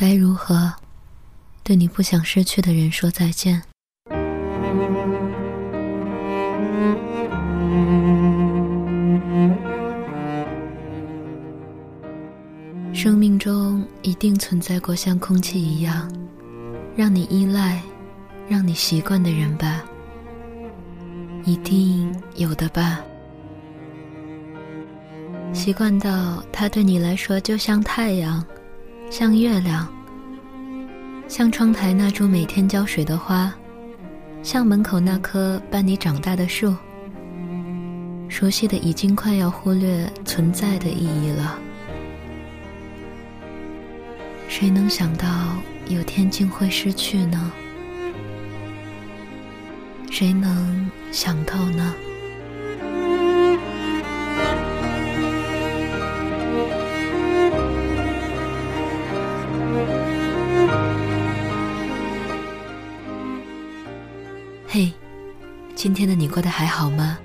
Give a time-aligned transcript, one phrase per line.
[0.00, 0.72] 该如何
[1.62, 3.60] 对你不想失去的人说再见？
[12.94, 16.10] 生命中一定存在过像空气一样，
[16.96, 17.82] 让你依赖、
[18.48, 19.82] 让你习惯的人吧？
[21.44, 23.00] 一定有的吧？
[25.52, 28.42] 习惯到他对你来说就像太阳，
[29.10, 29.88] 像月亮，
[31.26, 33.52] 像窗台那株每天浇水的花，
[34.40, 36.76] 像门口那棵伴你长大的树。
[38.28, 41.58] 熟悉的已经快要忽略存在的意义了。
[44.46, 45.26] 谁能想到
[45.88, 47.50] 有天竟会失去呢？
[50.08, 51.92] 谁能想到呢？
[65.82, 67.18] 今天的你过得还好吗？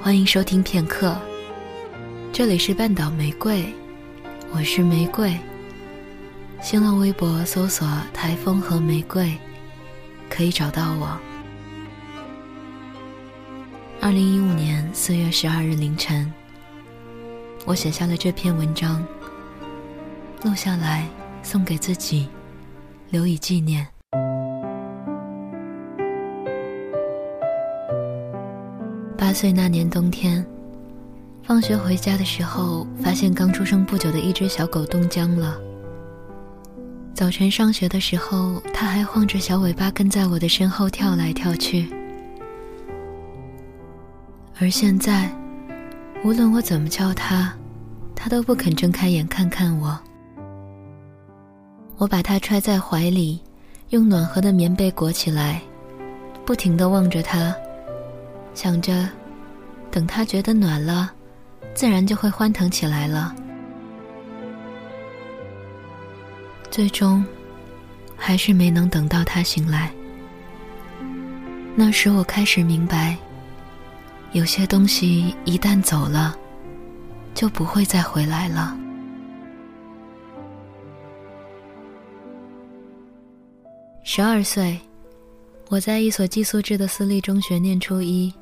[0.00, 1.16] 欢迎收听片刻，
[2.32, 3.64] 这里是半岛玫瑰，
[4.50, 5.32] 我是玫瑰。
[6.60, 9.32] 新浪微博搜索“台风和玫瑰”，
[10.28, 11.16] 可以找到我。
[14.00, 16.32] 二零一五年四月十二日凌晨，
[17.64, 19.06] 我写下了这篇文章，
[20.42, 21.06] 录下来
[21.44, 22.28] 送给自己，
[23.10, 23.86] 留以纪念。
[29.22, 30.44] 八岁那年冬天，
[31.44, 35.56] 放学回家的时候，发现刚出生不久的一只小狗冻僵了。
[37.14, 41.88] 早晨上学的时候，它还晃着小尾巴跟在我的身后跳来跳去。
[44.58, 45.32] 而现在，
[46.24, 47.54] 无论我怎么叫它，
[48.16, 49.96] 它都不肯睁开眼看看我。
[51.96, 53.40] 我把它揣在怀里，
[53.90, 55.62] 用暖和的棉被裹起来，
[56.44, 57.54] 不停地望着它。
[58.54, 59.08] 想着，
[59.90, 61.10] 等他觉得暖了，
[61.74, 63.34] 自然就会欢腾起来了。
[66.70, 67.24] 最终，
[68.16, 69.92] 还是没能等到他醒来。
[71.74, 73.16] 那时我开始明白，
[74.32, 76.36] 有些东西一旦走了，
[77.34, 78.76] 就不会再回来了。
[84.04, 84.78] 十二岁，
[85.68, 88.32] 我在一所寄宿制的私立中学念初一。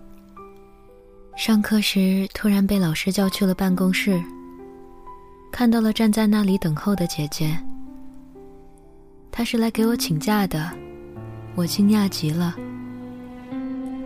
[1.36, 4.22] 上课时，突然被老师叫去了办公室。
[5.50, 7.58] 看到了站在那里等候的姐姐，
[9.32, 10.70] 她是来给我请假的，
[11.54, 12.54] 我惊讶极了。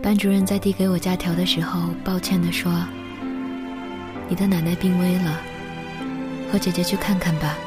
[0.01, 2.71] 班主任在递给我假条的时候，抱歉地说
[4.29, 5.41] ：“你的奶奶病危了，
[6.51, 7.57] 和姐姐去看看吧。”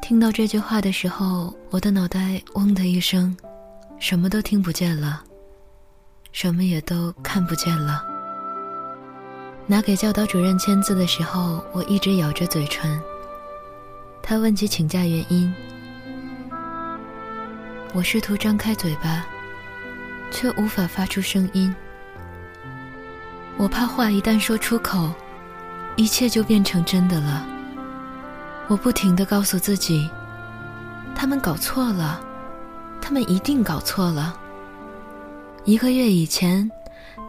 [0.00, 3.36] 听到这句话的时候，我的脑袋嗡的一声。
[3.98, 5.22] 什么都听不见了，
[6.30, 8.04] 什么也都看不见了。
[9.66, 13.00] 拿给教导主任签字的时候，我一直咬着嘴唇。
[14.22, 15.52] 他问起请假原因，
[17.94, 19.24] 我试图张开嘴巴，
[20.30, 21.74] 却无法发出声音。
[23.56, 25.10] 我怕话一旦说出口，
[25.96, 27.46] 一切就变成真的了。
[28.68, 30.10] 我不停地告诉自己，
[31.14, 32.20] 他们搞错了。
[33.00, 34.38] 他们一定搞错了。
[35.64, 36.70] 一个月以前，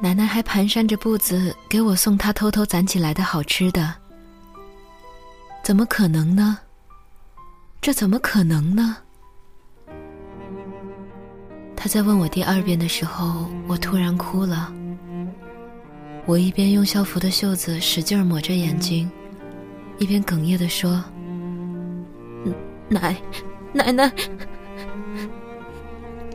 [0.02, 3.94] 奶奶还蹒跚着步子给我送她偷偷攒起来的好吃的。
[5.64, 6.58] 怎么可能呢？
[7.82, 8.98] 这怎么可能呢？
[11.76, 14.74] 他在问我第二遍的时候，我突然哭了。
[16.26, 19.10] 我一边用校服的袖子使劲抹着眼睛，
[20.00, 21.04] 一边哽咽的说
[22.90, 23.16] ：“奶，
[23.74, 24.12] 奶奶。”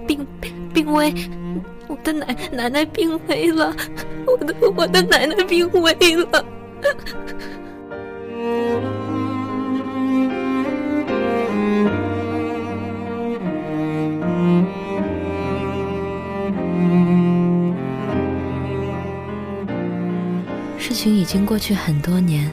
[0.07, 0.27] 病
[0.73, 1.13] 病危，
[1.89, 3.75] 我的奶奶奶病危了，
[4.27, 6.45] 我的我的奶奶病危了。
[20.79, 22.51] 事情已经过去很多年，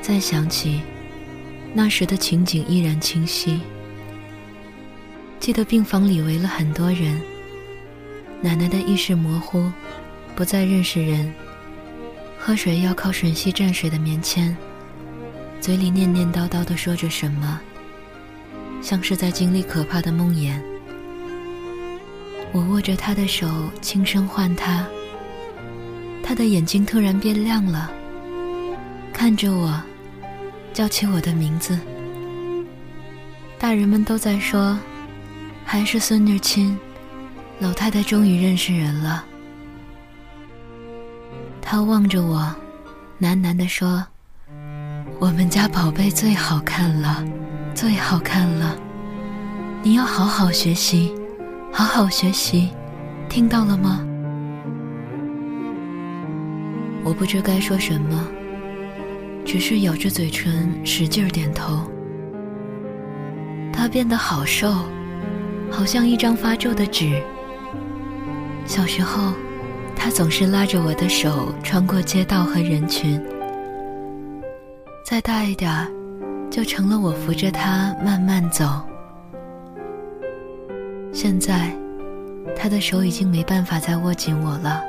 [0.00, 0.80] 再想起
[1.74, 3.60] 那时的情景，依然清晰。
[5.46, 7.22] 记得病房里围了很多人，
[8.40, 9.70] 奶奶的意识模糊，
[10.34, 11.32] 不再认识人，
[12.36, 14.56] 喝水要靠吮吸蘸水的棉签，
[15.60, 17.60] 嘴里念念叨叨的说着什么，
[18.82, 20.52] 像是在经历可怕的梦魇。
[22.50, 23.46] 我握着她的手，
[23.80, 24.84] 轻声唤她，
[26.24, 27.88] 她的眼睛突然变亮了，
[29.12, 29.80] 看着我，
[30.72, 31.78] 叫起我的名字。
[33.60, 34.76] 大人们都在说，
[35.68, 36.78] 还是孙女亲，
[37.58, 39.24] 老太太终于认识人了。
[41.60, 42.54] 她望着我，
[43.20, 44.06] 喃喃地说
[45.18, 47.24] ：“我们家宝贝最好看了，
[47.74, 48.76] 最好看了，
[49.82, 51.12] 你要好好学习，
[51.72, 52.70] 好好学习，
[53.28, 54.06] 听到了吗？”
[57.02, 58.24] 我不知该说什么，
[59.44, 61.90] 只是咬着嘴唇使劲点头。
[63.72, 64.72] 他变得好瘦，
[65.70, 67.22] 好像一张发皱的纸。
[68.64, 69.32] 小时候，
[69.94, 73.22] 他总是拉着我的手穿过街道和人群。
[75.04, 75.86] 再大一点儿，
[76.50, 78.64] 就成了我扶着他慢慢走。
[81.12, 81.70] 现在，
[82.56, 84.82] 他的手已经没办法再握紧我了。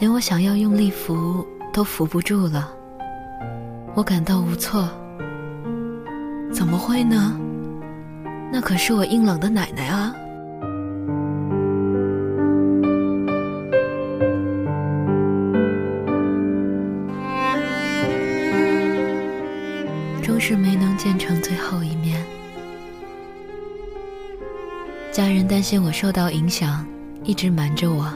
[0.00, 2.72] 连我想要用力扶都扶不住了，
[3.94, 4.88] 我感到无措。
[6.52, 7.38] 怎么会呢？
[8.52, 10.14] 那可是我硬朗的奶奶啊！
[20.22, 22.22] 终是没能见成最后一面。
[25.10, 26.86] 家人担心我受到影响，
[27.24, 28.12] 一直瞒着我。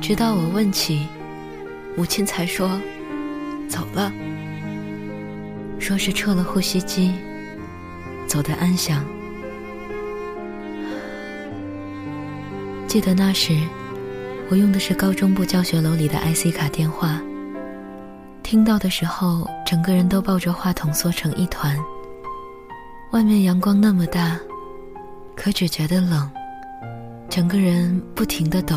[0.00, 1.06] 直到我问起，
[1.96, 2.68] 母亲才说
[3.68, 4.12] 走了，
[5.78, 7.12] 说是撤了呼吸机，
[8.26, 9.04] 走得安详。
[12.92, 13.58] 记得那时，
[14.50, 17.18] 我用的是高中部教学楼里的 IC 卡电话。
[18.42, 21.74] 听到的时候，整个人都抱着话筒缩成一团。
[23.12, 24.38] 外面阳光那么大，
[25.34, 26.30] 可只觉得冷，
[27.30, 28.76] 整个人不停的抖。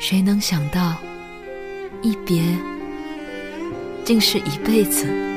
[0.00, 0.96] 谁能想到，
[2.02, 2.42] 一别
[4.04, 5.31] 竟是一辈子？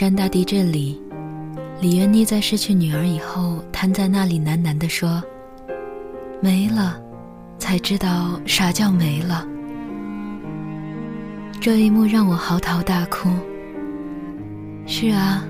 [0.00, 0.98] 山大地震》里，
[1.78, 5.22] 李元妮在失去女儿以后，瘫在那里，喃喃地说
[6.40, 6.98] ：“没了。”
[7.60, 9.46] 才知道啥叫没了。
[11.60, 13.28] 这一幕让我嚎啕大哭。
[14.86, 15.44] 是啊，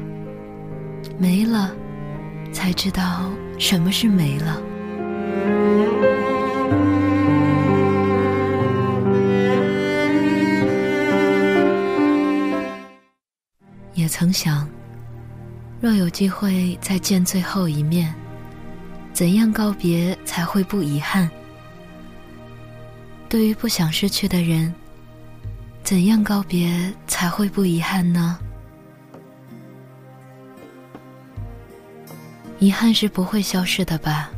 [1.17, 1.71] 没了，
[2.51, 4.61] 才知道什么是没了。
[13.95, 14.69] 也曾想，
[15.81, 18.15] 若有机会再见最后一面，
[19.13, 21.29] 怎样告别才会不遗憾？
[23.29, 24.73] 对于不想失去的人，
[25.83, 28.39] 怎样告别才会不遗憾呢？
[32.59, 34.31] 遗憾是不会消失的吧？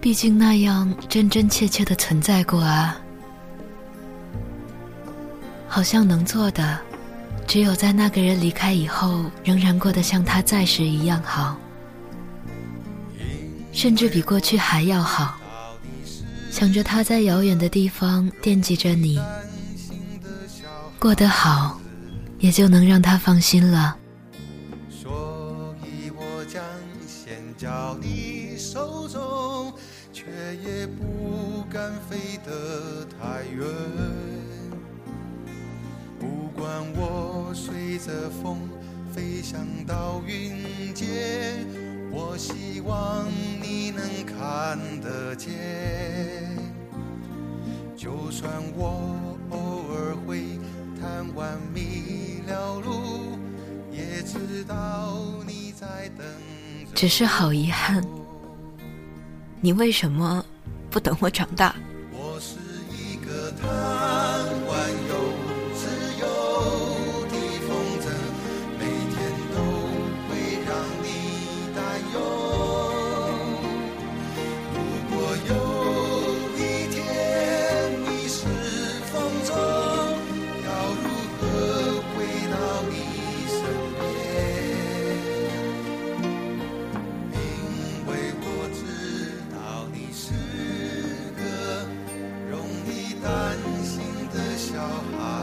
[0.00, 3.00] 毕竟那样真真切切的存在过啊。
[5.66, 6.78] 好像能做的，
[7.48, 11.56] 只有在那个人离开以后，仍然过得像他在时一样好，
[13.72, 15.40] 甚至比过去还要好。
[16.50, 19.18] 想着他在遥远的地方惦记着你，
[20.98, 21.80] 过得好，
[22.38, 23.96] 也就能让他放心了。
[24.90, 26.62] 所以我将
[27.06, 29.72] 线交你手中，
[30.12, 30.24] 却
[30.62, 33.66] 也不敢飞得太远。
[36.68, 38.68] 不管我随着风
[39.10, 41.66] 飞翔到云间，
[42.10, 43.24] 我希望
[43.62, 45.48] 你能看得见。
[47.96, 49.58] 就算我偶
[49.94, 50.58] 尔会
[51.00, 53.38] 贪玩迷了路，
[53.90, 55.86] 也知道你在
[56.18, 56.26] 等。
[56.94, 58.04] 只是好遗憾，
[59.62, 60.44] 你为什么
[60.90, 61.74] 不等我长大？
[94.78, 95.37] your heart.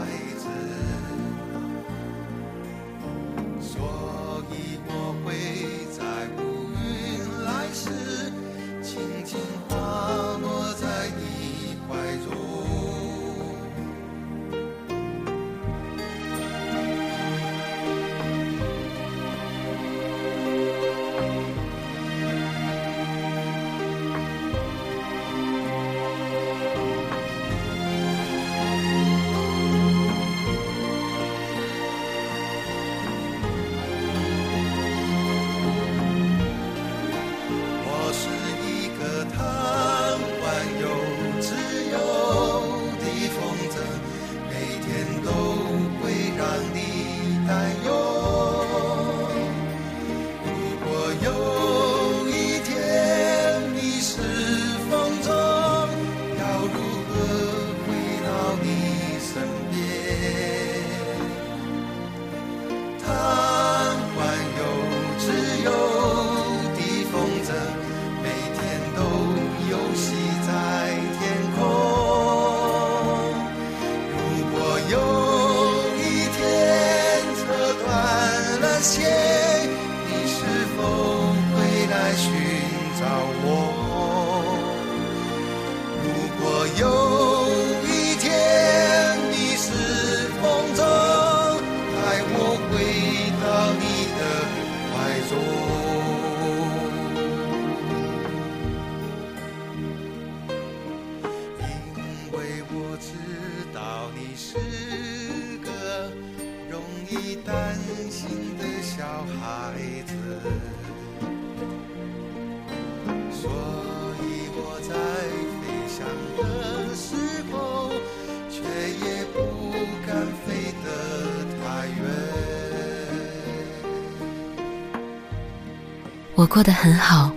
[126.46, 127.32] 我过得很好，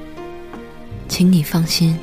[1.07, 1.97] 请你放心。